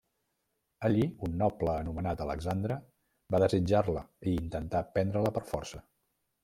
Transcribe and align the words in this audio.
Allí, 0.87 1.03
un 1.27 1.35
noble 1.41 1.75
anomenat 1.83 2.25
Alexandre 2.25 2.79
va 3.37 3.43
desitjar-la 3.47 4.07
i 4.33 4.37
intentà 4.41 4.87
prendre-la 4.97 5.39
per 5.39 5.49
força. 5.55 5.89